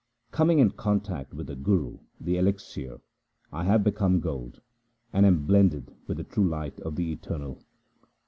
[0.31, 3.01] Coming in contact with the Guru the elixir,
[3.53, 4.59] I have become gold,
[5.13, 7.63] and am blended with the pure light of the Eternal.